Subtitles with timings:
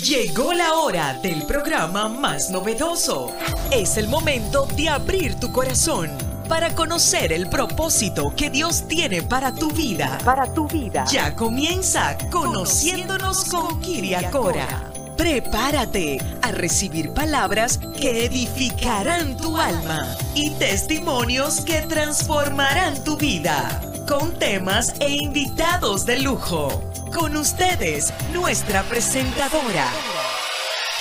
[0.00, 3.30] Llegó la hora del programa más novedoso.
[3.70, 6.10] Es el momento de abrir tu corazón
[6.48, 10.16] para conocer el propósito que Dios tiene para tu vida.
[10.24, 11.04] Para tu vida.
[11.10, 14.90] Ya comienza Conociéndonos con Kiria Cora.
[15.18, 24.38] Prepárate a recibir palabras que edificarán tu alma y testimonios que transformarán tu vida, con
[24.38, 26.91] temas e invitados de lujo.
[27.12, 29.86] Con ustedes, nuestra presentadora,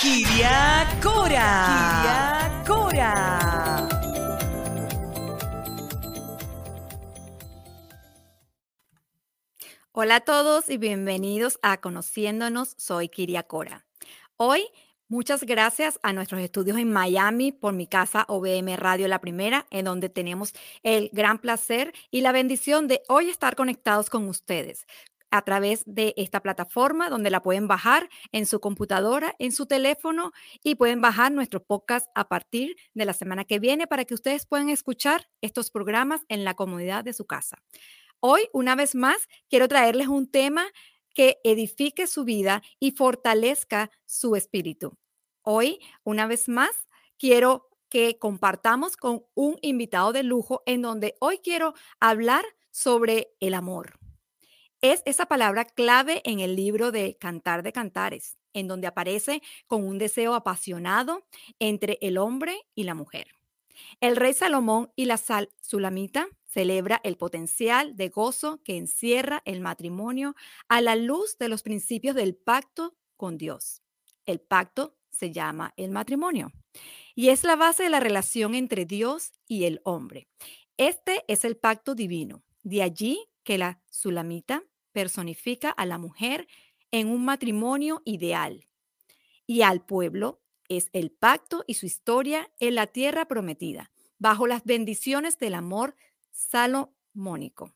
[0.02, 1.66] Kiria Cora.
[1.68, 3.88] Kiria Cora.
[9.94, 12.76] Hola a todos y bienvenidos a Conociéndonos.
[12.78, 13.86] Soy Kiria Cora.
[14.36, 14.66] Hoy,
[15.08, 19.86] muchas gracias a nuestros estudios en Miami por mi casa OBM Radio La Primera, en
[19.86, 24.86] donde tenemos el gran placer y la bendición de hoy estar conectados con ustedes
[25.32, 30.32] a través de esta plataforma donde la pueden bajar en su computadora, en su teléfono
[30.64, 34.46] y pueden bajar nuestro podcast a partir de la semana que viene para que ustedes
[34.46, 37.58] puedan escuchar estos programas en la comodidad de su casa.
[38.20, 40.66] Hoy, una vez más, quiero traerles un tema
[41.14, 44.98] que edifique su vida y fortalezca su espíritu.
[45.44, 51.40] Hoy, una vez más, quiero que compartamos con un invitado de lujo en donde hoy
[51.40, 54.01] quiero hablar sobre el amor.
[54.82, 59.86] Es esa palabra clave en el libro de Cantar de Cantares, en donde aparece con
[59.86, 61.24] un deseo apasionado
[61.60, 63.28] entre el hombre y la mujer.
[64.00, 69.62] El rey Salomón y la sal Sulamita celebra el potencial de gozo que encierra el
[69.62, 70.36] matrimonio
[70.68, 73.84] a la luz de los principios del pacto con Dios.
[74.26, 76.52] El pacto se llama el matrimonio
[77.14, 80.28] y es la base de la relación entre Dios y el hombre.
[80.78, 82.42] Este es el pacto divino.
[82.64, 86.48] De allí que la Sulamita personifica a la mujer
[86.92, 88.68] en un matrimonio ideal
[89.48, 94.64] y al pueblo es el pacto y su historia en la tierra prometida, bajo las
[94.64, 95.96] bendiciones del amor
[96.32, 97.74] salomónico.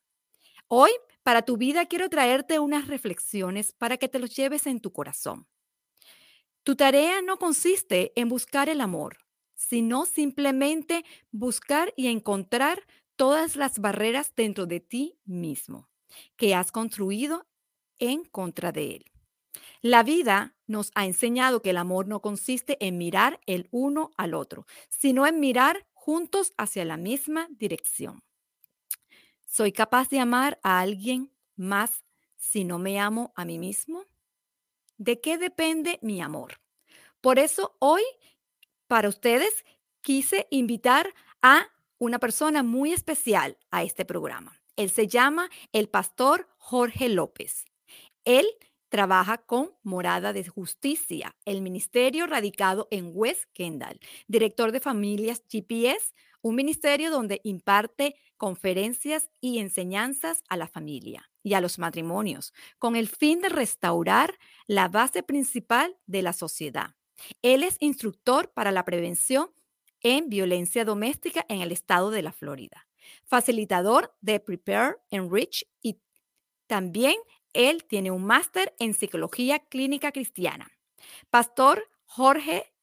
[0.68, 0.92] Hoy,
[1.24, 5.48] para tu vida, quiero traerte unas reflexiones para que te los lleves en tu corazón.
[6.64, 9.18] Tu tarea no consiste en buscar el amor,
[9.56, 15.90] sino simplemente buscar y encontrar todas las barreras dentro de ti mismo
[16.36, 17.48] que has construido
[18.00, 19.06] en contra de él.
[19.82, 24.34] La vida nos ha enseñado que el amor no consiste en mirar el uno al
[24.34, 28.24] otro, sino en mirar juntos hacia la misma dirección.
[29.46, 32.04] ¿Soy capaz de amar a alguien más
[32.36, 34.06] si no me amo a mí mismo?
[34.98, 36.60] ¿De qué depende mi amor?
[37.22, 38.04] Por eso hoy,
[38.88, 39.66] para ustedes,
[40.02, 41.68] quise invitar a
[41.98, 44.60] una persona muy especial a este programa.
[44.76, 47.66] Él se llama el pastor Jorge López.
[48.26, 48.46] Él
[48.90, 56.14] trabaja con Morada de Justicia, el ministerio radicado en West Kendall, director de familias GPS,
[56.42, 62.96] un ministerio donde imparte conferencias y enseñanzas a la familia y a los matrimonios, con
[62.96, 64.38] el fin de restaurar
[64.68, 66.96] la base principal de la sociedad.
[67.42, 69.50] Él es instructor para la prevención
[70.02, 72.86] en violencia doméstica en el estado de la Florida
[73.26, 76.00] facilitador de Prepare, Enrich y
[76.68, 77.16] también
[77.54, 80.72] él tiene un máster en psicología clínica cristiana.
[81.30, 82.74] Pastor Jorge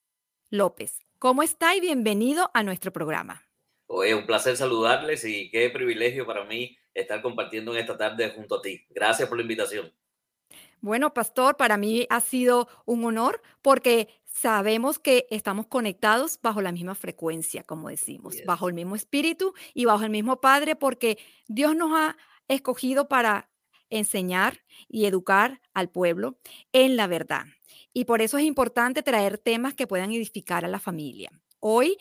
[0.51, 3.43] López, ¿cómo está y bienvenido a nuestro programa?
[3.87, 8.57] Oye, un placer saludarles y qué privilegio para mí estar compartiendo en esta tarde junto
[8.57, 8.87] a ti.
[8.91, 9.93] Gracias por la invitación.
[10.83, 16.73] Bueno, pastor, para mí ha sido un honor porque sabemos que estamos conectados bajo la
[16.73, 21.77] misma frecuencia, como decimos, bajo el mismo espíritu y bajo el mismo Padre, porque Dios
[21.77, 22.17] nos ha
[22.49, 23.49] escogido para
[23.91, 26.39] enseñar y educar al pueblo
[26.73, 27.45] en la verdad.
[27.93, 31.31] Y por eso es importante traer temas que puedan edificar a la familia.
[31.61, 31.97] Hoy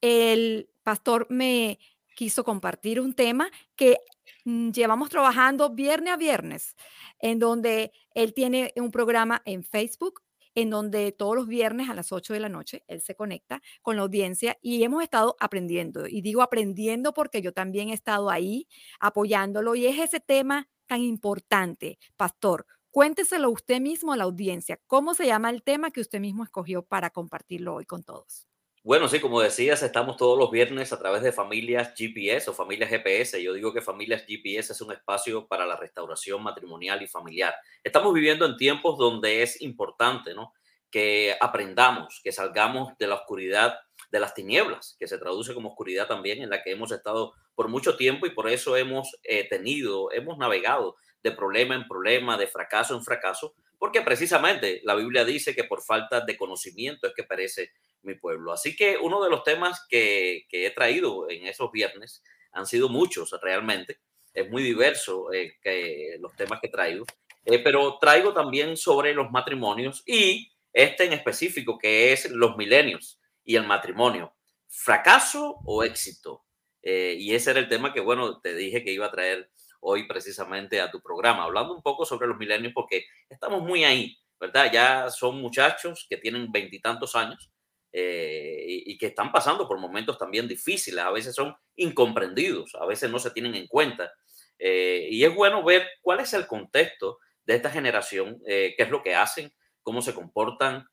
[0.00, 1.78] el pastor me
[2.16, 3.98] quiso compartir un tema que
[4.44, 6.76] llevamos trabajando viernes a viernes,
[7.18, 10.22] en donde él tiene un programa en Facebook
[10.54, 13.96] en donde todos los viernes a las 8 de la noche él se conecta con
[13.96, 16.06] la audiencia y hemos estado aprendiendo.
[16.06, 18.68] Y digo aprendiendo porque yo también he estado ahí
[19.00, 22.66] apoyándolo y es ese tema tan importante, pastor.
[22.90, 24.78] Cuénteselo usted mismo a la audiencia.
[24.86, 28.46] ¿Cómo se llama el tema que usted mismo escogió para compartirlo hoy con todos?
[28.86, 32.90] Bueno, sí, como decías, estamos todos los viernes a través de familias GPS o familias
[32.90, 33.42] GPS.
[33.42, 37.54] Yo digo que familias GPS es un espacio para la restauración matrimonial y familiar.
[37.82, 40.52] Estamos viviendo en tiempos donde es importante, ¿no?
[40.90, 43.74] Que aprendamos, que salgamos de la oscuridad,
[44.10, 47.68] de las tinieblas, que se traduce como oscuridad también, en la que hemos estado por
[47.68, 52.48] mucho tiempo y por eso hemos eh, tenido, hemos navegado de problema en problema, de
[52.48, 57.24] fracaso en fracaso, porque precisamente la Biblia dice que por falta de conocimiento es que
[57.24, 57.70] perece
[58.04, 58.52] mi pueblo.
[58.52, 62.22] Así que uno de los temas que, he traído en esos viernes
[62.52, 64.00] han sido muchos realmente,
[64.32, 67.04] es muy diverso eh, los temas que traigo,
[67.44, 73.20] eh, pero traigo también sobre los matrimonios y este en específico que es los milenios
[73.44, 74.34] y el matrimonio,
[74.68, 76.44] fracaso o éxito.
[76.82, 80.06] Eh, y ese era el tema que, bueno, te dije que iba a traer hoy
[80.06, 84.70] precisamente a tu programa, hablando un poco sobre los milenios, porque estamos muy ahí, ¿verdad?
[84.72, 87.50] Ya son muchachos que tienen veintitantos años
[87.96, 93.10] eh, y, que están pasando por momentos también difíciles, a veces son incomprendidos, a veces
[93.10, 94.12] no se tienen en cuenta.
[94.58, 99.02] Eh, y es bueno ver cuál es el contexto de esta generación, qué es lo
[99.02, 99.52] que hacen,
[99.82, 100.86] cómo se comportan,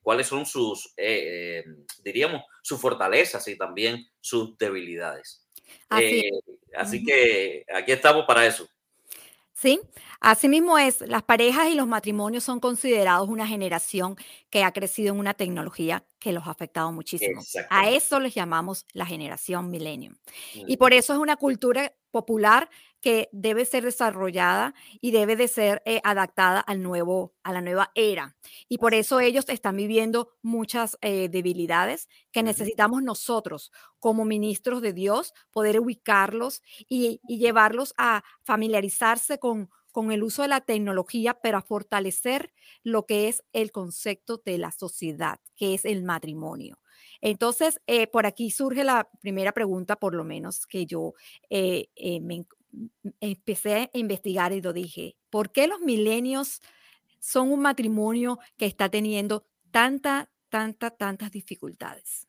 [0.00, 0.94] cuáles son sus,
[2.02, 5.46] diríamos, sus fortalezas y también sus debilidades.
[5.88, 6.30] Así, eh,
[6.76, 8.68] así que aquí estamos para eso.
[9.58, 9.80] Sí,
[10.20, 11.00] así mismo es.
[11.00, 14.16] Las parejas y los matrimonios son considerados una generación
[14.50, 17.40] que ha crecido en una tecnología que los ha afectado muchísimo.
[17.70, 20.14] A eso les llamamos la generación millennium.
[20.52, 22.70] Y por eso es una cultura popular
[23.02, 27.90] que debe ser desarrollada y debe de ser eh, adaptada al nuevo, a la nueva
[27.94, 28.36] era.
[28.70, 34.94] Y por eso ellos están viviendo muchas eh, debilidades que necesitamos nosotros como ministros de
[34.94, 41.56] Dios poder ubicarlos y, llevarlos a familiarizarse con, con el uso de la tecnología, pero
[41.56, 42.52] a fortalecer
[42.82, 46.78] lo que es el concepto de la sociedad, que es el matrimonio.
[47.22, 51.14] Entonces, eh, por aquí surge la primera pregunta, por lo menos que yo
[51.48, 51.88] me,
[53.22, 56.60] empecé a investigar y lo dije, ¿por qué los milenios
[57.18, 62.28] son un matrimonio que está teniendo tanta, tanta, tantas dificultades?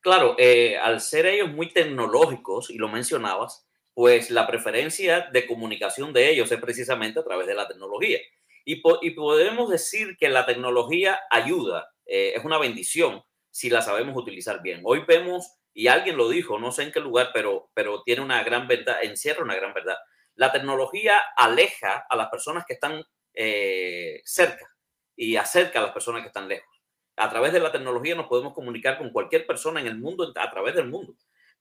[0.00, 3.63] Claro, eh, al ser ellos muy tecnológicos, y lo mencionabas,
[3.94, 8.18] pues la preferencia de comunicación de ellos es precisamente a través de la tecnología.
[8.64, 14.62] Y, podemos decir que la tecnología ayuda, eh, es una bendición si la sabemos utilizar
[14.62, 14.80] bien.
[14.84, 18.42] Hoy vemos y alguien lo dijo, no sé en qué lugar, pero, pero tiene una
[18.42, 19.96] gran verdad, encierra una gran verdad.
[20.34, 23.04] La tecnología aleja a las personas que están
[23.34, 24.66] eh, cerca
[25.14, 26.68] y acerca a las personas que están lejos.
[27.16, 30.50] A través de la tecnología nos podemos comunicar con cualquier persona en el mundo, a
[30.50, 31.14] través del mundo.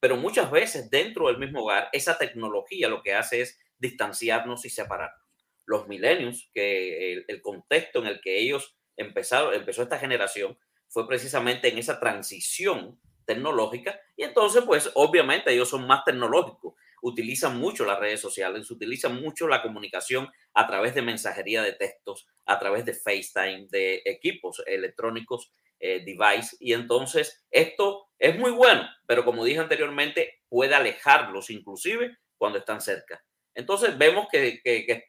[0.03, 4.69] Pero muchas veces dentro del mismo hogar, esa tecnología lo que hace es distanciarnos y
[4.69, 5.25] separarnos.
[5.65, 10.57] Los milenios, que el, el contexto en el que ellos empezaron, empezó esta generación,
[10.89, 17.57] fue precisamente en esa transición tecnológica y entonces pues obviamente ellos son más tecnológicos, utilizan
[17.57, 22.59] mucho las redes sociales, utilizan mucho la comunicación a través de mensajería de textos, a
[22.59, 25.53] través de FaceTime, de equipos electrónicos,
[25.85, 32.18] eh, device y entonces esto es muy bueno, pero como dije anteriormente puede alejarlos inclusive
[32.38, 33.21] cuando están cerca.
[33.53, 34.62] Entonces vemos que,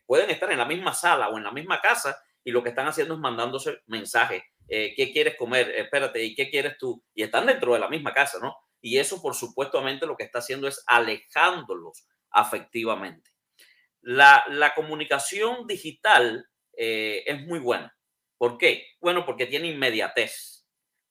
[0.05, 2.89] pueden estar en la misma sala o en la misma casa y lo que están
[2.89, 5.71] haciendo es mandándose mensajes eh, ¿qué quieres comer?
[5.77, 7.05] Espérate, ¿y qué quieres tú?
[7.15, 8.57] Y están dentro de la misma casa, ¿no?
[8.81, 13.31] Y eso, por supuestamente, lo que está haciendo es alejándolos afectivamente.
[14.01, 17.97] La, la comunicación digital eh, es muy buena.
[18.37, 18.87] ¿Por qué?
[19.01, 20.54] Bueno, porque tiene inmediatez,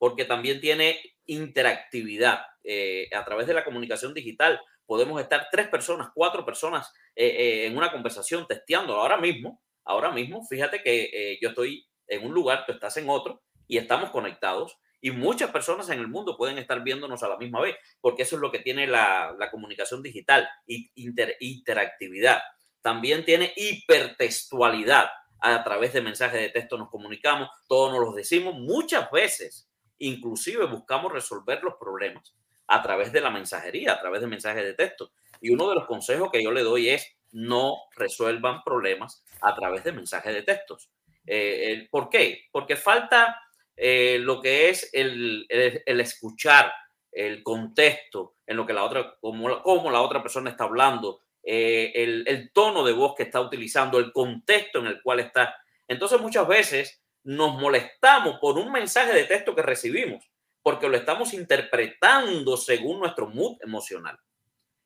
[0.04, 2.42] porque también tiene interactividad.
[2.62, 7.90] Eh, a través de la comunicación digital podemos estar tres personas, cuatro personas en una
[7.90, 9.62] conversación testeando ahora mismo.
[9.86, 14.10] Ahora mismo, fíjate que yo estoy en un lugar, tú estás en otro y estamos
[14.10, 14.78] conectados.
[15.00, 18.36] Y muchas personas en el mundo pueden estar viéndonos a la misma vez, porque eso
[18.36, 22.42] es lo que tiene la, comunicación digital, inter, interactividad.
[22.82, 25.08] También tiene hipertextualidad.
[25.40, 29.70] A través de mensajes de texto nos comunicamos, todos nos los decimos muchas veces.
[30.06, 32.34] Inclusive buscamos resolver los problemas
[32.68, 35.12] a través de la mensajería, a través de mensajes de texto.
[35.42, 39.84] Y uno de los consejos que yo le doy es no resuelvan problemas a través
[39.84, 40.90] de mensajes de textos.
[41.26, 42.46] Eh, ¿Por qué?
[42.52, 43.40] Porque falta
[43.76, 46.72] eh, lo que es el, escuchar
[47.12, 51.92] el contexto en lo que la otra, como, como la otra persona está hablando, eh,
[51.96, 55.56] el, tono de voz que está utilizando, el contexto en el cual está.
[55.88, 60.24] Entonces muchas veces nos molestamos por un mensaje de texto que recibimos,
[60.62, 64.20] porque lo estamos interpretando según nuestro mood emocional.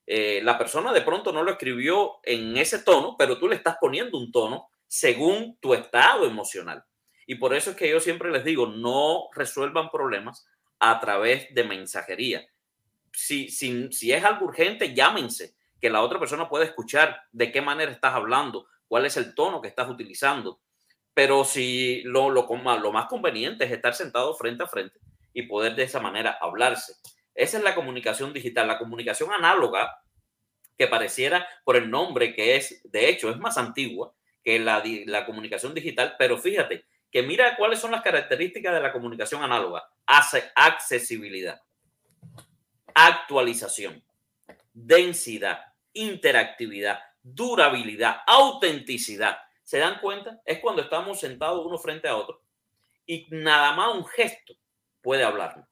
[0.05, 4.17] la persona de pronto no lo escribió en ese tono, pero tú le estás poniendo
[4.17, 6.83] un tono según tu estado emocional.
[7.25, 10.47] Y por eso es que yo siempre les digo, no resuelvan problemas
[10.79, 12.47] a través de mensajería.
[13.11, 17.61] Si, si, si es algo urgente, llámense, que la otra persona pueda escuchar de qué
[17.61, 20.61] manera estás hablando, cuál es el tono que estás utilizando.
[21.17, 24.99] Pero si lo, lo, más conveniente es estar sentado frente a frente
[25.33, 26.93] y poder de esa manera hablarse.
[27.33, 28.67] Esa es la comunicación digital.
[28.67, 29.99] La comunicación análoga
[30.77, 35.25] que pareciera por el nombre que es, de hecho, es más antigua que la, la
[35.25, 39.89] comunicación digital, pero fíjate que mira cuáles son las características de la comunicación análoga.
[40.05, 41.59] Hace accesibilidad,
[42.93, 44.03] actualización,
[44.71, 49.39] densidad, interactividad, durabilidad, autenticidad.
[49.67, 50.41] ¿Se dan cuenta?
[50.45, 52.41] Es cuando estamos sentados uno frente a otro
[53.05, 54.53] y nada más un gesto
[55.01, 55.67] puede hablarnos,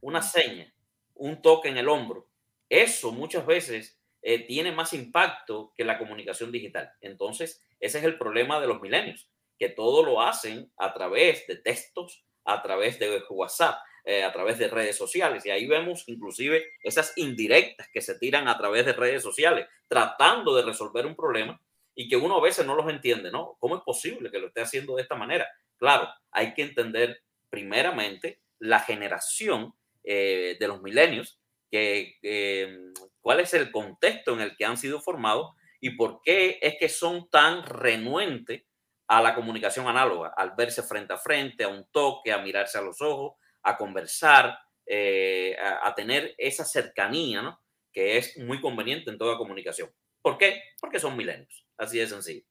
[0.00, 0.74] una seña,
[1.14, 2.28] un toque en el hombro.
[2.68, 6.90] Eso muchas veces eh, tiene más impacto que la comunicación digital.
[7.00, 11.54] Entonces, ese es el problema de los milenios, que todo lo hacen a través de
[11.54, 15.46] textos, a través de WhatsApp, eh, a través de redes sociales.
[15.46, 20.52] Y ahí vemos inclusive esas indirectas que se tiran a través de redes sociales, tratando
[20.56, 21.60] de resolver un problema
[21.98, 23.56] y que uno a veces no los entiende, ¿no?
[23.58, 25.48] ¿Cómo es posible que lo esté haciendo de esta manera?
[25.78, 29.74] Claro, hay que entender primeramente la generación
[30.04, 35.00] eh, de los milenios, que, em, cuál es el contexto en el que han sido
[35.00, 38.64] formados y por qué es que son tan renuentes
[39.08, 42.82] a la comunicación análoga, al verse frente a frente, a un toque, a mirarse a
[42.82, 47.60] los ojos, a conversar, eh, a, tener esa cercanía, ¿no?
[47.92, 49.90] Que es muy conveniente en toda comunicación.
[50.20, 50.62] ¿Por qué?
[50.80, 51.65] Porque son milenios.
[51.76, 52.44] Así de sencillo.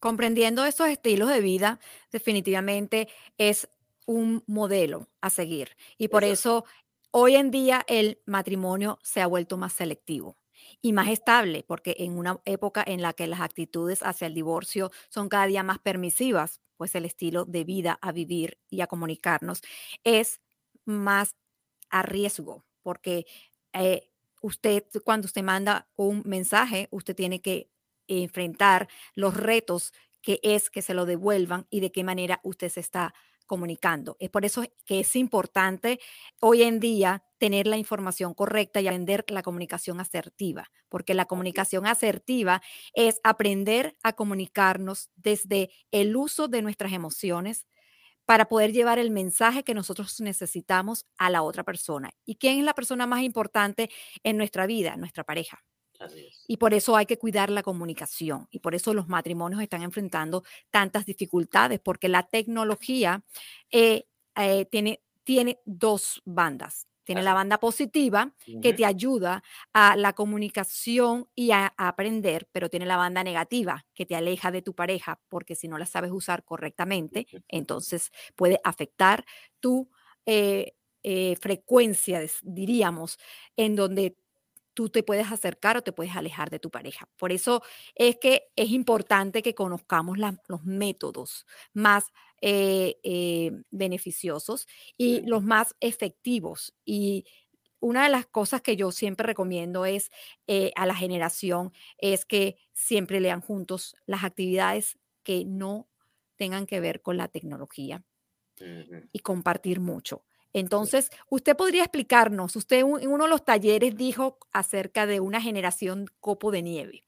[0.00, 1.80] Comprendiendo estos estilos de vida,
[2.12, 3.68] definitivamente es
[4.06, 5.76] un modelo a seguir.
[5.98, 6.64] Y por eso
[7.10, 10.36] hoy en día el matrimonio se ha vuelto más selectivo
[10.80, 14.90] y más estable, porque en una época en la que las actitudes hacia el divorcio
[15.08, 19.62] son cada día más permisivas, pues el estilo de vida a vivir y a comunicarnos
[20.04, 20.40] es
[20.84, 21.34] más
[21.90, 23.26] a riesgo, porque
[23.72, 24.10] eh,
[24.42, 27.70] usted, cuando usted manda un mensaje, usted tiene que
[28.08, 32.80] enfrentar los retos que es que se lo devuelvan y de qué manera usted se
[32.80, 33.14] está
[33.46, 34.16] comunicando.
[34.20, 35.98] Es por eso que es importante
[36.40, 41.86] hoy en día tener la información correcta y aprender la comunicación asertiva, porque la comunicación
[41.86, 42.60] asertiva
[42.92, 47.66] es aprender a comunicarnos desde el uso de nuestras emociones
[48.26, 52.10] para poder llevar el mensaje que nosotros necesitamos a la otra persona.
[52.26, 53.90] ¿Y quién es la persona más importante
[54.22, 54.96] en nuestra vida?
[54.96, 55.64] Nuestra pareja.
[56.46, 60.44] Y por eso hay que cuidar la comunicación y por eso los matrimonios están enfrentando
[60.70, 63.24] tantas dificultades, porque la tecnología
[63.70, 66.86] eh, eh, tiene, tiene dos bandas.
[67.04, 72.84] Tiene la banda positiva que te ayuda a la comunicación y a, aprender, pero tiene
[72.84, 76.44] la banda negativa que te aleja de tu pareja porque si no la sabes usar
[76.44, 79.24] correctamente, entonces puede afectar
[79.58, 79.88] tu
[80.26, 80.74] eh,
[81.40, 83.18] frecuencia, diríamos,
[83.56, 84.18] en donde
[84.78, 87.08] tú te puedes acercar o te puedes alejar de tu pareja.
[87.16, 87.62] Por eso
[87.96, 95.74] es que es importante que conozcamos los métodos más eh, eh, beneficiosos y los más
[95.80, 96.76] efectivos.
[96.84, 97.24] Y
[97.80, 100.12] una de las cosas que yo siempre recomiendo es
[100.46, 105.88] eh, a la generación es que siempre lean juntos las actividades que no
[106.36, 108.04] tengan que ver con la tecnología
[109.12, 110.24] y compartir mucho.
[110.52, 116.06] Entonces, usted podría explicarnos, usted en uno de los talleres dijo acerca de una generación
[116.20, 117.04] copo de nieve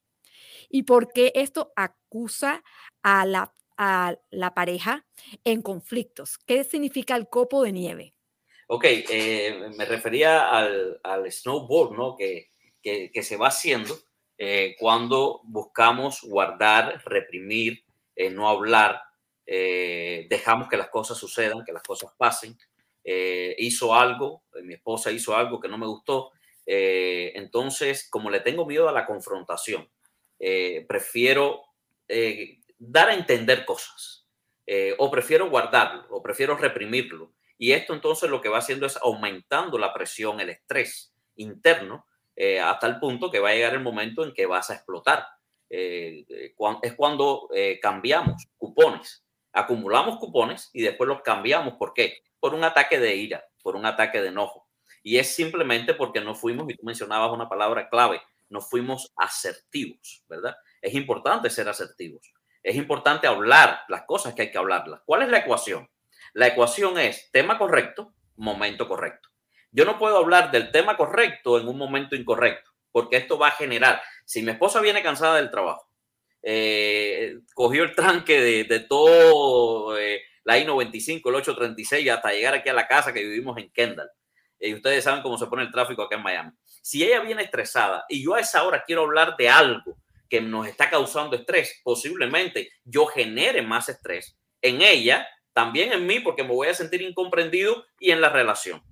[0.71, 2.63] y por qué esto acusa
[3.03, 5.07] a la, a la pareja
[5.45, 6.39] en conflictos.
[6.39, 8.15] ¿Qué significa el copo de nieve?
[8.69, 12.17] Ok, eh, me refería al, al, snowboard, ¿no?
[12.17, 13.99] Que, que, que se va haciendo
[14.39, 19.03] eh, cuando buscamos guardar, reprimir, eh, no hablar,
[19.45, 22.57] dejamos que las cosas sucedan, que las cosas pasen
[23.05, 26.33] eh, hizo algo, eh, mi esposa hizo algo que no me gustó.
[26.67, 29.89] Eh, entonces, como le tengo miedo a la confrontación,
[30.89, 31.63] prefiero
[32.79, 34.27] dar a entender cosas
[34.97, 37.35] o prefiero guardarlo o prefiero reprimirlo.
[37.59, 42.07] Y esto entonces lo que va haciendo es aumentando la presión, el estrés interno,
[42.65, 45.27] hasta el punto que va a llegar el momento en que vas a explotar.
[45.69, 47.51] es cuando
[47.83, 51.75] cambiamos cupones, acumulamos cupones y después los cambiamos.
[51.75, 52.23] ¿Por qué?
[52.41, 54.67] Por un ataque de ira, por un ataque de enojo.
[55.03, 60.25] Y es simplemente porque no fuimos, y tú mencionabas una palabra clave, no fuimos asertivos,
[60.29, 60.57] ¿verdad?
[60.83, 62.33] Es importante ser asertivos.
[62.63, 65.01] Es importante hablar las cosas que hay que hablarlas.
[65.07, 65.89] ¿Cuál es la ecuación?
[66.35, 69.31] La ecuación es tema correcto, momento correcto.
[69.73, 73.53] Yo no puedo hablar del tema correcto en un momento incorrecto, porque esto va a
[73.53, 75.89] generar, si mi esposa viene cansada del trabajo,
[76.43, 82.75] eh, cogió el tranque de, todo eh, la I-95, el 836, hasta llegar aquí a
[82.75, 84.11] la casa que vivimos en Kendall.
[84.59, 86.53] Y ustedes saben cómo se pone el tráfico acá en Miami.
[86.83, 89.97] Si ella viene estresada y yo a esa hora quiero hablar de algo
[90.29, 96.21] que nos está causando estrés, posiblemente yo genere más estrés en ella, también en mí,
[96.21, 98.83] porque me voy a sentir incomprendido y en la relación.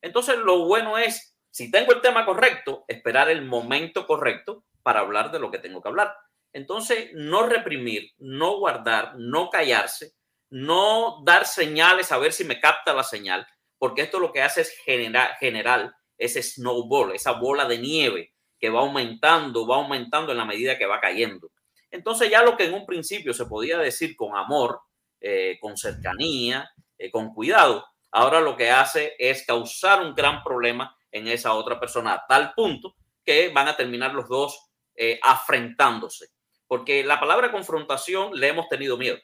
[0.00, 5.32] Entonces, lo bueno es Si tengo el tema correcto, esperar el momento correcto para hablar
[5.32, 6.14] de lo que tengo que hablar.
[6.52, 10.12] Entonces, no reprimir, no guardar, no callarse,
[10.56, 13.46] no dar señales a ver si me capta la señal,
[13.76, 18.70] porque esto lo que hace es generar, general ese snowball, esa bola de nieve que
[18.70, 21.50] va aumentando, va aumentando en la medida que va cayendo.
[21.90, 24.80] Entonces ya lo que en un principio se podía decir con amor,
[25.20, 30.96] eh, con cercanía, eh, con cuidado, ahora lo que hace es causar un gran problema
[31.12, 36.28] en esa otra persona a tal punto que van a terminar los dos eh, afrentándose.
[36.66, 39.18] Porque la palabra confrontación le hemos tenido miedo,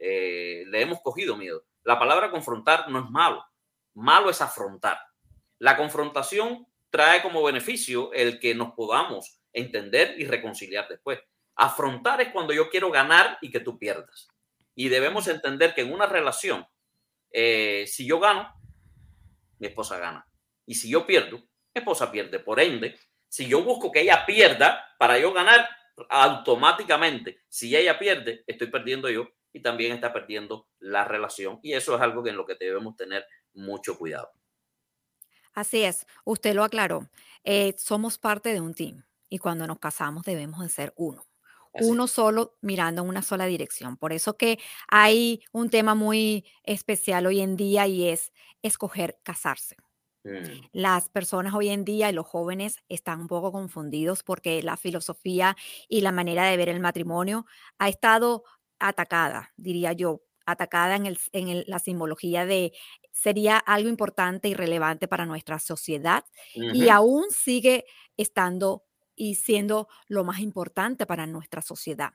[0.00, 1.64] le hemos cogido miedo.
[1.84, 3.44] La palabra confrontar no es malo,
[3.94, 4.98] malo es afrontar.
[5.58, 11.20] La confrontación trae como beneficio el que nos podamos entender y reconciliar después.
[11.54, 14.28] Afrontar es cuando yo quiero ganar y que tú pierdas.
[14.74, 16.66] Y debemos entender que en una relación,
[17.30, 18.50] eh, si yo gano,
[19.58, 20.26] mi esposa gana.
[20.64, 22.38] Y si yo pierdo, mi esposa pierde.
[22.38, 25.68] Por ende, si yo busco que ella pierda para yo ganar,
[26.08, 31.58] automáticamente, si ella pierde, estoy perdiendo yo y también está perdiendo la relación.
[31.62, 34.30] Y eso es algo en lo que debemos tener mucho cuidado.
[35.54, 37.08] Así es, usted lo aclaró.
[37.44, 41.26] Eh, somos parte de un team y cuando nos casamos debemos de ser uno.
[41.72, 43.96] Uno solo mirando en una sola dirección.
[43.96, 49.76] Por eso que hay un tema muy especial hoy en día y es escoger casarse.
[50.24, 50.68] Mm.
[50.72, 55.56] Las personas hoy en día y los jóvenes están un poco confundidos porque la filosofía
[55.88, 57.46] y la manera de ver el matrimonio
[57.78, 58.42] ha estado
[58.80, 62.72] atacada, diría yo, atacada en, en la simbología de
[63.12, 67.84] sería algo importante y relevante para nuestra sociedad y aún sigue
[68.16, 68.84] estando
[69.14, 72.12] y siendo lo más importante para nuestra sociedad.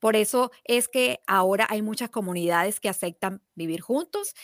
[0.00, 4.34] Por eso es que ahora hay muchas comunidades que aceptan vivir juntos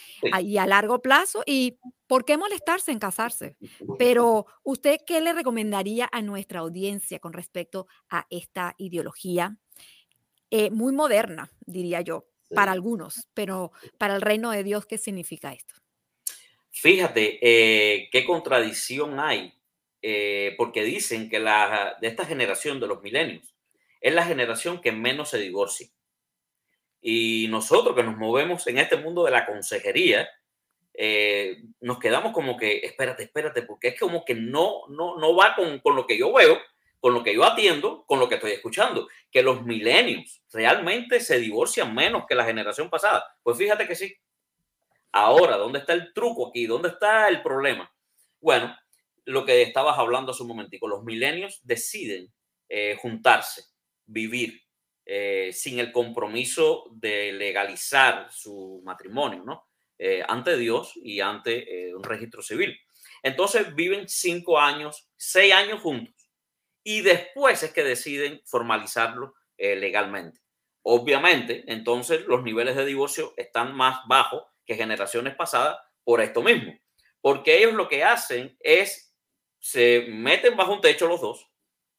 [0.43, 1.43] y a largo plazo.
[1.47, 1.79] ¿Y
[2.09, 3.57] por qué molestarse en casarse?
[3.99, 9.57] Pero usted, ¿qué le recomendaría a nuestra audiencia con respecto a esta ideología
[10.57, 15.53] eh, muy moderna, diría yo, para algunos, pero para el reino de Dios, ¿qué significa
[15.53, 15.75] esto?
[16.71, 19.53] Fíjate eh, qué contradicción hay,
[20.01, 23.53] eh, porque dicen que la, de esta generación de los milenios
[24.01, 25.89] es la generación que menos se divorcia.
[27.01, 30.29] Y nosotros que nos movemos en este mundo de la consejería,
[30.93, 35.57] eh, nos quedamos como que, espérate, espérate, porque es como que no, no, no va
[35.57, 36.61] con, con lo que yo veo,
[37.05, 41.39] con lo que yo atiendo, con lo que estoy escuchando, que los milenios realmente se
[41.39, 43.23] divorcian menos que la generación pasada.
[43.43, 44.17] Pues fíjate que sí,
[45.13, 46.65] Ahora, ¿dónde está el truco aquí?
[46.65, 47.93] ¿Dónde está el problema?
[48.41, 48.75] Bueno,
[49.27, 52.33] lo que estabas hablando hace un momentico, los milenios deciden
[52.71, 53.65] eh, juntarse,
[54.07, 54.63] vivir
[55.05, 59.67] eh, sin el compromiso de legalizar su matrimonio, ¿no?
[59.99, 62.75] Eh, ante Dios y ante un registro civil.
[63.23, 66.24] Entonces viven cinco años, seis años juntos
[66.85, 70.41] y después es que deciden formalizarlo legalmente.
[70.83, 76.79] Obviamente, entonces los niveles de divorcio están más bajos que generaciones pasadas por esto mismo.
[77.23, 79.17] Porque ellos lo que hacen es,
[79.59, 81.51] se meten bajo un techo los dos,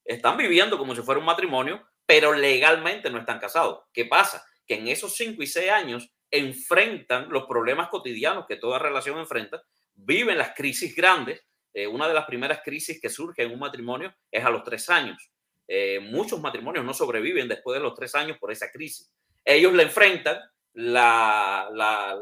[0.03, 3.85] están viviendo como si fuera un matrimonio, pero legalmente no están casados.
[3.91, 4.45] ¿Qué pasa?
[4.67, 9.63] Que en esos cinco y seis años enfrentan los problemas cotidianos que toda relación enfrenta,
[9.95, 11.41] viven las crisis grandes.
[11.77, 14.89] Eh, una de las primeras crisis que surge en un matrimonio es a los tres
[14.89, 15.29] años.
[15.67, 19.11] Eh, muchos matrimonios no sobreviven después de los tres años por esa crisis.
[19.43, 20.39] Ellos la enfrentan
[20.71, 22.17] la,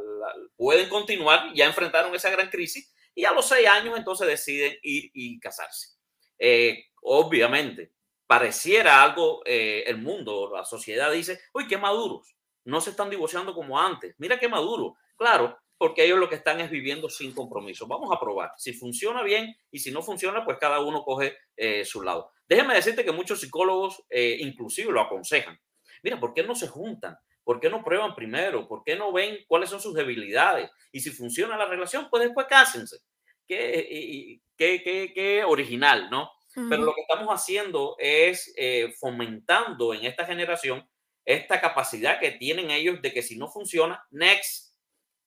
[0.55, 5.11] pueden continuar, ya enfrentaron esa gran crisis y a los seis años entonces deciden ir
[5.13, 5.97] y casarse.
[6.39, 7.91] Eh, obviamente,
[8.25, 12.35] pareciera algo, el mundo, la sociedad dice, uy, qué maduros,
[12.65, 14.95] no se están divorciando como antes, mira qué maduro.
[15.15, 17.87] Claro, porque ellos lo que están es viviendo sin compromiso.
[17.87, 18.53] Vamos a probar.
[18.55, 22.31] Si funciona bien y si no funciona, pues cada uno coge eh, su lado.
[22.47, 25.59] Déjeme decirte que muchos psicólogos inclusive lo aconsejan.
[26.01, 27.17] Mira, ¿por qué no se juntan?
[27.43, 28.65] ¿Por qué no prueban primero?
[28.65, 30.71] ¿Por qué no ven cuáles son sus debilidades?
[30.93, 32.99] Y si funciona la relación, pues después cásense.
[33.45, 36.31] Qué, qué, qué, original, ¿no?
[36.55, 40.87] Pero lo que estamos haciendo es eh, fomentando en esta generación
[41.25, 44.72] esta capacidad que tienen ellos de que si no funciona, next.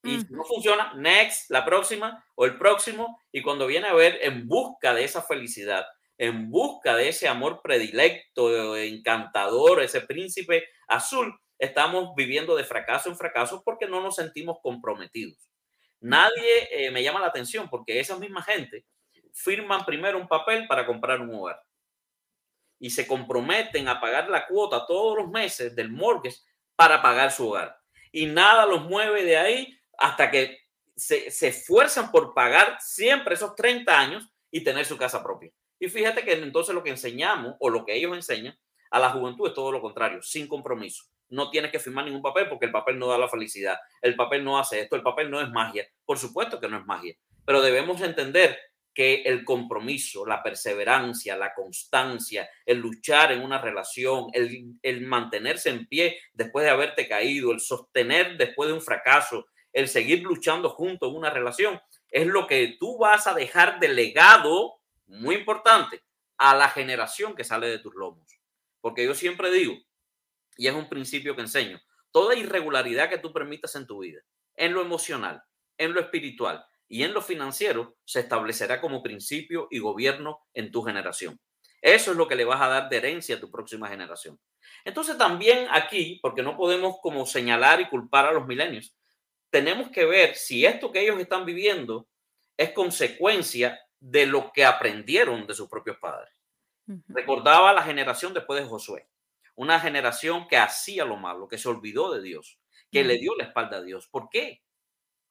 [0.06, 3.20] Y si no funciona, next, la próxima o el próximo.
[3.32, 5.86] Y cuando viene a ver en busca de esa felicidad,
[6.18, 13.16] en busca de ese amor predilecto, encantador, ese príncipe azul, estamos viviendo de fracaso en
[13.16, 15.38] fracaso porque no nos sentimos comprometidos.
[16.00, 18.84] Nadie eh, me llama la atención porque esa misma gente
[19.32, 21.60] firman primero un papel para comprar un hogar
[22.78, 26.38] y se comprometen a pagar la cuota todos los meses del mortgage
[26.74, 27.76] para pagar su hogar.
[28.12, 30.58] Y nada los mueve de ahí hasta que
[30.94, 35.50] se, se esfuerzan por pagar siempre esos 30 años y tener su casa propia.
[35.78, 38.58] Y fíjate que entonces lo que enseñamos o lo que ellos enseñan
[38.90, 41.04] a la juventud es todo lo contrario, sin compromiso.
[41.28, 44.44] No tienes que firmar ningún papel porque el papel no da la felicidad, el papel
[44.44, 45.86] no hace esto, el papel no es magia.
[46.04, 48.58] Por supuesto que no es magia, pero debemos entender
[48.94, 55.68] que el compromiso, la perseverancia, la constancia, el luchar en una relación, el, el, mantenerse
[55.68, 60.70] en pie después de haberte caído, el sostener después de un fracaso, el seguir luchando
[60.70, 61.78] junto en una relación,
[62.10, 66.02] es lo que tú vas a dejar de legado, muy importante,
[66.38, 68.26] a la generación que sale de tus lomos.
[68.80, 69.74] Porque yo siempre digo,
[70.56, 71.78] y es un principio que enseño,
[72.10, 74.22] toda irregularidad que tú permitas en tu vida,
[74.54, 75.42] en lo emocional,
[75.76, 80.84] en lo espiritual y en lo financiero, se establecerá como principio y gobierno en tu
[80.84, 81.38] generación.
[81.82, 84.40] Eso es lo que le vas a dar de herencia a tu próxima generación.
[84.86, 88.96] Entonces también aquí, porque no podemos como señalar y culpar a los milenios,
[89.50, 92.08] tenemos que ver si esto que ellos están viviendo
[92.56, 96.32] es consecuencia de lo que aprendieron de sus propios padres.
[97.08, 99.08] Recordaba la generación después de Josué,
[99.54, 102.60] una generación que hacía lo malo, que se olvidó de Dios,
[102.92, 104.06] que le dio la espalda a Dios.
[104.06, 104.62] ¿Por qué?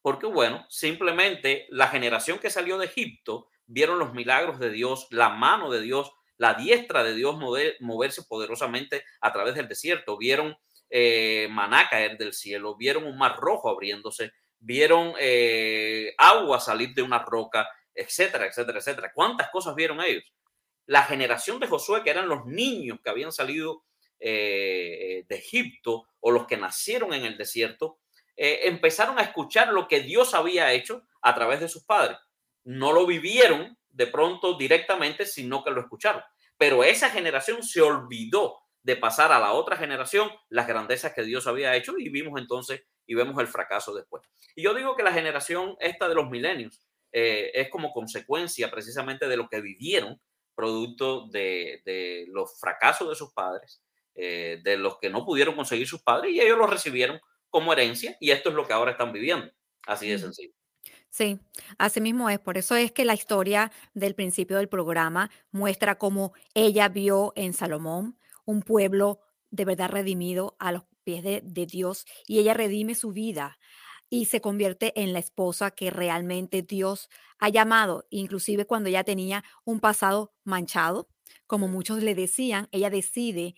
[0.01, 5.29] Porque, bueno, simplemente la generación que salió de Egipto vieron los milagros de Dios, la
[5.29, 7.37] mano de Dios, la diestra de Dios
[7.79, 10.57] moverse poderosamente a través del desierto, vieron
[10.97, 17.01] eh, maná caer del cielo, vieron un mar rojo abriéndose, vieron eh, agua salir de
[17.01, 19.11] una roca, etcétera, etcétera, etcétera.
[19.13, 20.23] ¿Cuántas cosas vieron ellos?
[20.87, 23.83] la generación de Josué, que eran los niños que habían salido
[24.19, 27.97] eh, de Egipto o los que nacieron en el desierto,
[28.37, 32.19] empezaron a escuchar lo que Dios había hecho a través de sus padres.
[32.63, 36.21] No lo vivieron de pronto directamente, sino que lo escucharon.
[36.55, 41.47] Pero esa generación se olvidó de pasar a la otra generación las grandezas que Dios
[41.47, 44.21] había hecho y vimos entonces y vemos el fracaso después.
[44.55, 49.27] Y yo digo que la generación esta de los milenios eh, es como consecuencia precisamente
[49.27, 50.21] de lo que vivieron
[50.53, 53.81] producto de, los fracasos de sus padres,
[54.13, 57.19] eh, de los que no pudieron conseguir sus padres y ellos lo recibieron
[57.49, 59.51] como herencia y esto es lo que ahora están viviendo.
[59.87, 60.53] Así de sencillo.
[61.09, 61.39] Sí,
[61.79, 62.37] así mismo es.
[62.37, 67.53] Por eso es que la historia del principio del programa muestra cómo ella vio en
[67.53, 69.19] Salomón un pueblo
[69.51, 73.59] de verdad redimido a los pies de, Dios y ella redime su vida
[74.09, 79.43] y se convierte en la esposa que realmente Dios ha llamado, inclusive cuando ella tenía
[79.63, 81.09] un pasado manchado,
[81.47, 83.55] como muchos le decían, ella decide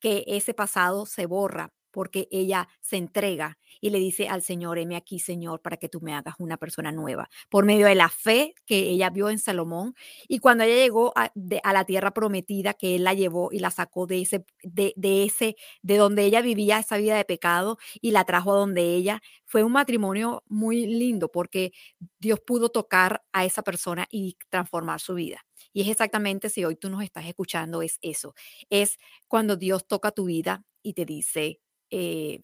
[0.00, 4.94] que ese pasado se borra porque ella se entrega y le dice al Señor, heme
[4.94, 8.54] aquí, Señor, para que tú me hagas una persona nueva, por medio de la fe
[8.66, 9.96] que ella vio en Salomón.
[10.28, 14.06] Y cuando ella llegó a, la tierra prometida, que él la llevó y la sacó
[14.06, 18.22] de ese, de, de, ese, de donde ella vivía esa vida de pecado y la
[18.22, 21.72] trajo a donde ella, fue un matrimonio muy lindo porque
[22.20, 25.44] Dios pudo tocar a esa persona y transformar su vida.
[25.72, 28.36] Y es exactamente, si hoy tú nos estás escuchando, es eso.
[28.70, 32.42] Es cuando Dios toca tu vida y te dice, eh,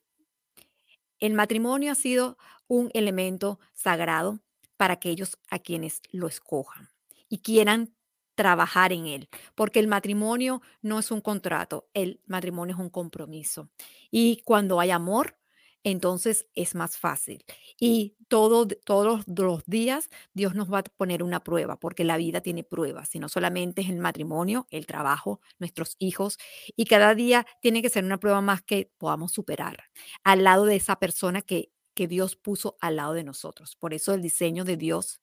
[1.21, 4.41] el matrimonio ha sido un elemento sagrado
[4.77, 6.91] para aquellos a quienes lo escojan
[7.29, 7.95] y quieran
[8.35, 13.71] trabajar en él, porque el matrimonio no es un contrato, el matrimonio es un compromiso.
[14.11, 15.37] Y cuando hay amor,
[15.85, 17.45] entonces es más fácil.
[17.79, 22.41] Y todo, todos los días Dios nos va a poner una prueba, porque la vida
[22.41, 26.39] tiene pruebas, y no solamente es el matrimonio, el trabajo, nuestros hijos,
[26.77, 29.85] y cada día tiene que ser una prueba más que podamos superar
[30.25, 33.77] al lado de esa persona que, que Dios puso al lado de nosotros.
[33.77, 35.21] Por eso el diseño de Dios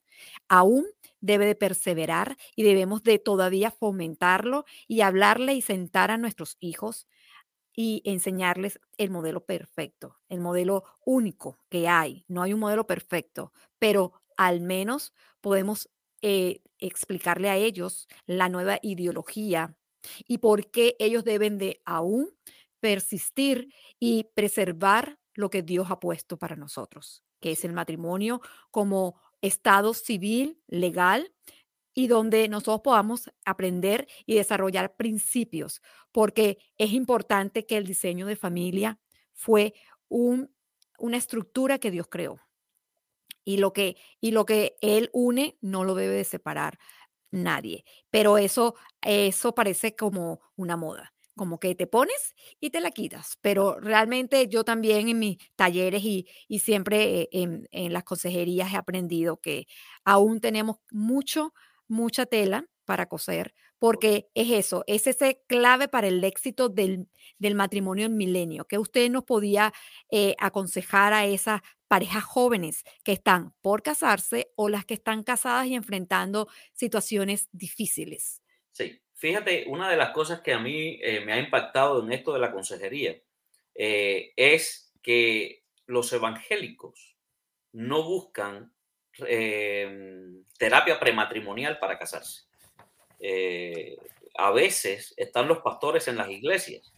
[0.48, 0.86] aún
[1.20, 7.08] debe de perseverar y debemos de todavía fomentarlo y hablarle y sentar a nuestros hijos
[7.76, 12.26] y enseñarles el modelo perfecto, el modelo único que hay.
[12.28, 15.90] No hay un modelo perfecto, pero al menos podemos
[16.22, 19.76] eh, explicarle a ellos la nueva ideología
[20.28, 22.30] y por qué ellos deben de aún
[22.80, 29.20] persistir y preservar lo que Dios ha puesto para nosotros, que es el matrimonio como
[29.42, 31.34] estado civil, legal,
[31.94, 38.36] y donde nosotros podamos aprender y desarrollar principios, porque es importante que el diseño de
[38.36, 39.00] familia
[39.34, 39.74] fue
[40.08, 40.54] un,
[40.98, 42.40] una estructura que Dios creó.
[43.44, 46.78] Y lo que, y lo que Él une no lo debe de separar
[47.32, 47.86] nadie.
[48.12, 53.38] Pero eso, eso parece como una moda como que te pones y te la quitas.
[53.42, 58.78] Pero realmente yo también en mis talleres y, y siempre en, en, las consejerías he
[58.78, 59.66] aprendido que
[60.04, 61.54] aún tenemos mucho
[61.92, 67.56] mucha tela para coser, porque es eso, es ese clave para el éxito del, del
[67.56, 69.74] matrimonio en milenio, que usted nos podía
[70.10, 75.68] eh, aconsejar a esas parejas jóvenes que están por casarse o las que están casadas
[75.68, 78.42] y enfrentando situaciones difíciles?
[78.72, 82.34] Sí, fíjate, una de las cosas que a mí eh, me ha impactado en esto
[82.34, 83.22] de la consejería
[83.76, 87.18] eh, es que los evangélicos
[87.74, 88.74] no buscan
[89.20, 92.44] em, terapia prematrimonial para casarse.
[93.20, 93.98] Eh,
[94.36, 96.94] a veces están los pastores en las iglesias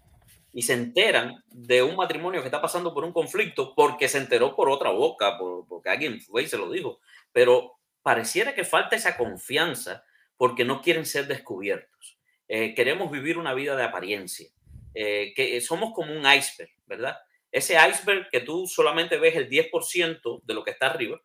[0.53, 4.55] y se enteran de un matrimonio que está pasando por un conflicto porque se enteró
[4.55, 6.99] por otra boca, porque alguien fue y se lo dijo.
[7.31, 10.03] Pero pareciera que falta esa confianza
[10.37, 12.19] porque no quieren ser descubiertos.
[12.47, 14.49] Eh, queremos vivir una vida de apariencia,
[14.93, 17.17] eh, que somos como un iceberg, ¿verdad?
[17.51, 21.21] Ese iceberg que tú solamente ves el 10% de lo que está arriba,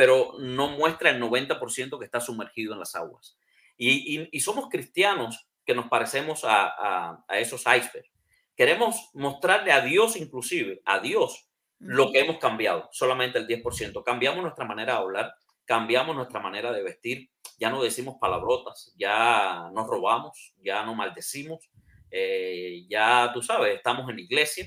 [0.00, 3.36] pero no muestra el 90% que está sumergido en las aguas.
[3.76, 8.10] Y, somos cristianos que nos parecemos a, a esos icebergs
[8.56, 14.02] queremos mostrarle a Dios inclusive, a Dios, lo que hemos cambiado, solamente el 10%.
[14.04, 15.34] Cambiamos nuestra manera de hablar,
[15.64, 21.70] cambiamos nuestra manera de vestir, ya no decimos palabrotas, ya nos robamos, ya no maldecimos,
[22.10, 24.66] eh, ya tú sabes, estamos en iglesia.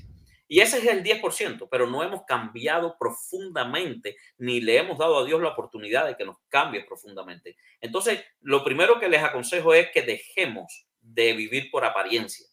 [0.53, 5.25] Y ese es el 10%, pero no hemos cambiado profundamente, ni le hemos dado a
[5.25, 7.57] Dios la oportunidad de que nos cambie profundamente.
[7.81, 12.45] Entonces, lo primero que les aconsejo es que dejemos de vivir por apariencia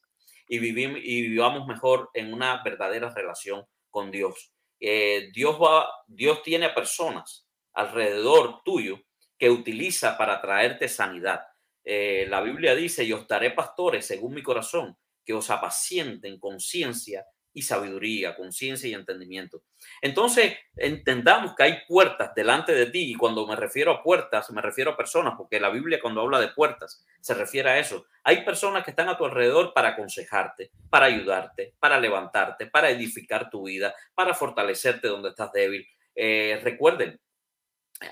[0.49, 4.51] y, vivimos, y vivamos mejor en una verdadera relación con Dios.
[4.81, 8.99] Eh, Dios, va, Dios tiene a personas alrededor tuyo
[9.37, 11.43] que utiliza para traerte sanidad.
[11.85, 16.61] Eh, la Biblia dice, y os daré pastores según mi corazón, que os apacienten con
[16.61, 19.63] ciencia y sabiduría, conciencia y entendimiento.
[20.01, 24.63] Entonces, entendamos que hay puertas delante de ti y cuando me refiero a puertas, me
[24.63, 28.07] refiero a personas, porque la Biblia cuando habla de puertas se refiere a eso.
[28.23, 33.51] Hay personas que están a tu alrededor para aconsejarte, para ayudarte, para levantarte, para edificar
[33.51, 35.87] tu vida, para fortalecerte donde estás débil.
[36.15, 37.19] Eh, recuerden,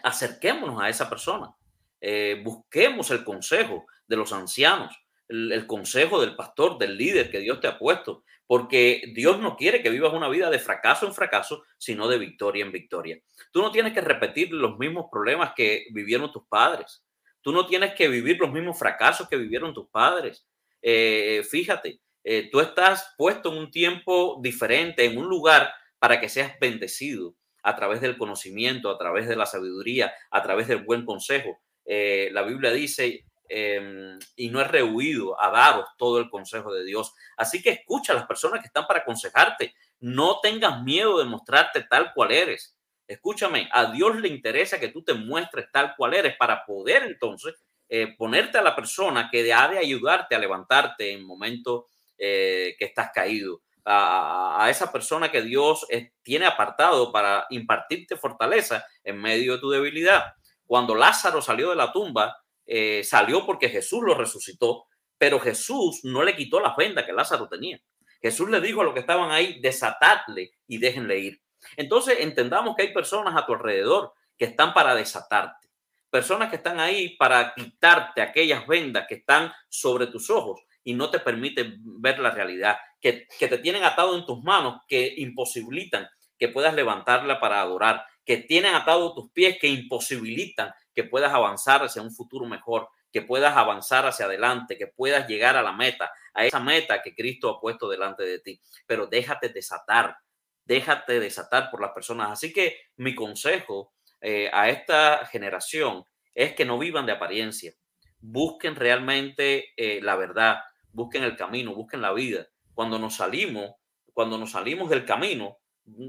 [0.03, 1.55] acerquémonos a esa persona,
[2.01, 4.96] eh, busquemos el consejo de los ancianos,
[5.28, 9.82] el, consejo del pastor, del líder que Dios te ha puesto, porque Dios no quiere
[9.82, 13.18] que vivas una vida de fracaso en fracaso, sino de victoria en victoria.
[13.52, 17.04] Tú no tienes que repetir los mismos problemas que vivieron tus padres.
[17.42, 20.46] Tú no tienes que vivir los mismos fracasos que vivieron tus padres.
[20.80, 26.28] Eh, fíjate, eh, tú estás puesto en un tiempo diferente, en un lugar para que
[26.28, 31.04] seas bendecido a través del conocimiento, a través de la sabiduría, a través del buen
[31.04, 31.58] consejo.
[31.84, 36.84] Eh, la Biblia dice, Em, y no he rehuido a daros todo el consejo de
[36.84, 37.14] Dios.
[37.37, 39.74] Así que escucha a las personas que están para aconsejarte.
[40.00, 42.76] No tengas miedo de mostrarte tal cual eres.
[43.06, 47.54] Escúchame, a Dios le interesa que tú te muestres tal cual eres para poder entonces
[47.88, 51.84] eh, ponerte a la persona que ha de ayudarte a levantarte en momentos
[52.18, 53.62] eh, que estás caído.
[53.90, 59.70] A, esa persona que Dios eh, tiene apartado para impartirte fortaleza en medio de tu
[59.70, 60.34] debilidad.
[60.66, 62.37] Cuando Lázaro salió de la tumba,
[62.68, 67.48] eh, salió porque Jesús lo resucitó, pero Jesús no le quitó la venda que Lázaro
[67.48, 67.81] tenía.
[68.20, 71.42] Jesús le dijo a los que estaban ahí, desatadle y déjenle ir.
[71.76, 75.68] Entonces entendamos que hay personas a tu alrededor que están para desatarte,
[76.11, 81.11] personas que están ahí para quitarte aquellas vendas que están sobre tus ojos y no
[81.11, 86.07] te permiten ver la realidad, que, que te tienen atado en tus manos, que imposibilitan
[86.38, 91.84] que puedas levantarla para adorar, que tienen atado tus pies, que imposibilitan que puedas avanzar
[91.84, 96.11] hacia un futuro mejor, que puedas avanzar hacia adelante, que puedas llegar a la meta,
[96.34, 98.61] a esa meta que Cristo ha puesto delante de ti.
[98.84, 100.16] Pero déjate desatar,
[100.64, 102.32] déjate desatar por las personas.
[102.32, 106.02] Así que mi consejo eh, a esta generación
[106.34, 107.74] es que no vivan de apariencia,
[108.18, 110.58] busquen realmente eh, la verdad,
[110.90, 112.48] busquen el camino, busquen la vida.
[112.74, 113.70] Cuando nos salimos,
[114.12, 115.58] cuando nos salimos del camino,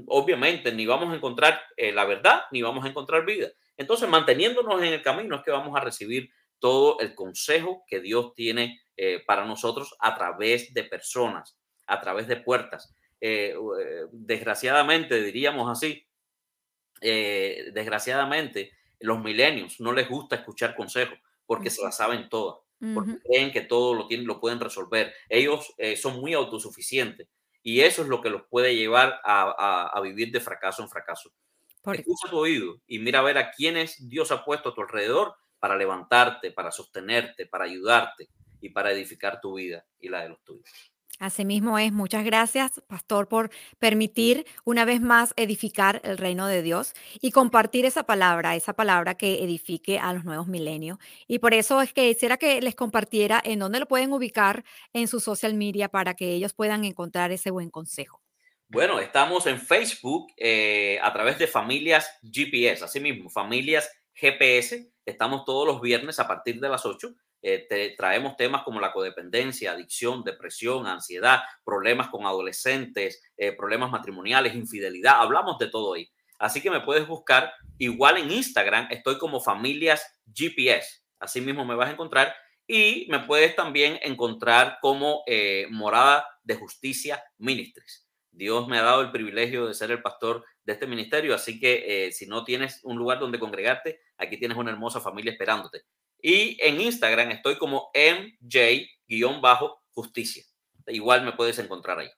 [0.08, 3.50] obviamente ni vamos a encontrar eh, la verdad ni vamos a encontrar vida.
[3.80, 8.34] Entonces, manteniéndonos en el camino es que vamos a recibir todo el consejo que Dios
[8.34, 12.94] tiene eh, para nosotros a través de personas, a través de puertas.
[13.22, 16.06] Eh, eh, desgraciadamente, diríamos así,
[17.00, 22.58] desgraciadamente, los milenios no les gusta escuchar consejos porque se la saben todas,
[22.92, 25.14] porque creen que todo lo, tienen, lo pueden resolver.
[25.30, 27.28] Ellos son muy autosuficientes
[27.62, 31.32] y eso es lo que los puede llevar a vivir de fracaso en fracaso.
[31.92, 35.34] Escucha tu oído y mira a ver a quiénes Dios ha puesto a tu alrededor
[35.58, 38.28] para levantarte, para sostenerte, para ayudarte
[38.60, 40.92] y para edificar tu vida y la de los tuyos.
[41.18, 46.94] Asimismo es, muchas gracias, pastor, por permitir una vez más edificar el reino de Dios
[47.20, 50.98] y compartir esa palabra, esa palabra que edifique a los nuevos milenios.
[51.28, 54.64] Y por eso es que quisiera que les compartiera en dónde lo pueden ubicar
[54.94, 58.22] en su social media para que ellos puedan encontrar ese buen consejo.
[58.72, 64.92] Bueno, estamos en Facebook eh, a través de Familias GPS, así mismo, Familias GPS.
[65.04, 67.12] Estamos todos los viernes a partir de las 8.
[67.42, 74.54] Eh, traemos temas como la codependencia, adicción, depresión, ansiedad, problemas con adolescentes, eh, problemas matrimoniales,
[74.54, 75.16] infidelidad.
[75.20, 76.08] Hablamos de todo ahí.
[76.38, 78.86] Así que me puedes buscar igual en Instagram.
[78.92, 81.00] Estoy como Familias GPS.
[81.18, 82.32] Así mismo me vas a encontrar.
[82.68, 85.24] Y me puedes también encontrar como
[85.70, 88.09] Morada de Justicia Ministries.
[88.32, 92.06] Dios me ha dado el privilegio de ser el pastor de este ministerio, así que
[92.06, 95.82] eh, si no tienes un lugar donde congregarte, aquí tienes una hermosa familia esperándote.
[96.22, 97.90] Y en Instagram estoy como
[99.08, 100.44] MJ-justicia.
[100.86, 102.08] Igual me puedes encontrar ahí.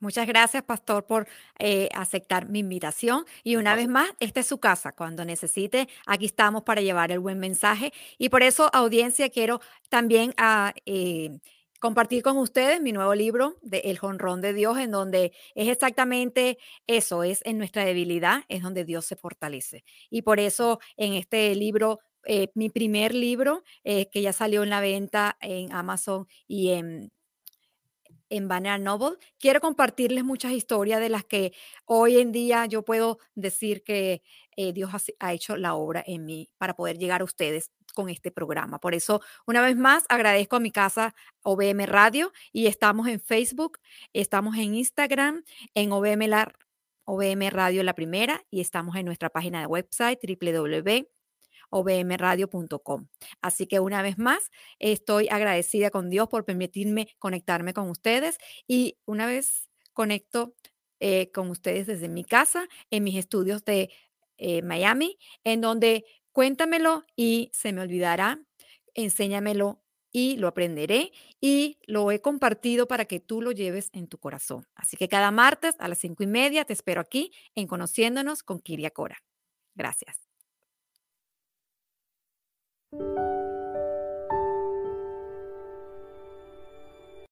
[0.00, 1.26] Muchas gracias, pastor, por
[1.58, 3.24] eh, aceptar mi invitación.
[3.42, 4.92] Y una vez más, esta es su casa.
[4.92, 7.92] Cuando necesite, aquí estamos para llevar el buen mensaje.
[8.16, 11.40] Y por eso, audiencia, quiero también a, ah, eh,
[11.78, 16.58] compartir con ustedes mi nuevo libro de El Jonrón de Dios, en donde es exactamente
[16.86, 19.84] eso, es en nuestra debilidad, es donde Dios se fortalece.
[20.10, 24.70] Y por eso en este libro, eh, mi primer libro, eh, que ya salió en
[24.70, 27.12] la venta en Amazon y en,
[28.30, 31.52] en Banner Noble, quiero compartirles muchas historias de las que
[31.84, 34.22] hoy en día yo puedo decir que
[34.56, 38.30] eh, Dios ha, hecho la obra en mí para poder llegar a ustedes con este
[38.30, 38.78] programa.
[38.78, 43.80] Por eso, una vez más, agradezco a mi casa OBM Radio y estamos en Facebook,
[44.12, 45.42] estamos en Instagram,
[45.74, 46.54] en OBM, la,
[47.06, 53.08] OBM Radio La Primera y estamos en nuestra página de website www.obmradio.com.
[53.42, 58.96] Así que una vez más, estoy agradecida con Dios por permitirme conectarme con ustedes y
[59.06, 60.54] una vez conecto
[61.00, 63.90] eh, con ustedes desde mi casa, en mis estudios de
[64.40, 66.04] eh, Miami, en donde
[66.38, 68.40] Cuéntamelo y se me olvidará.
[68.94, 74.18] Enséñamelo y lo aprenderé y lo he compartido para que tú lo lleves en tu
[74.18, 74.64] corazón.
[74.76, 78.60] Así que cada martes a las cinco y media te espero aquí en Conociéndonos con
[78.60, 79.18] Kiria Cora.
[79.74, 80.28] Gracias.